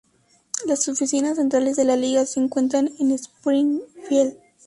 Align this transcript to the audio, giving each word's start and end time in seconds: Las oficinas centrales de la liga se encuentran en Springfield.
Las 0.65 0.87
oficinas 0.87 1.35
centrales 1.37 1.75
de 1.75 1.83
la 1.83 1.95
liga 1.95 2.25
se 2.25 2.39
encuentran 2.39 2.89
en 2.99 3.11
Springfield. 3.11 3.83